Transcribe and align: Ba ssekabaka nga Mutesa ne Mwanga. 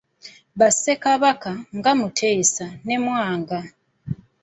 Ba 0.57 0.67
ssekabaka 0.73 1.51
nga 1.77 1.91
Mutesa 1.99 2.65
ne 2.85 2.95
Mwanga. 3.03 3.59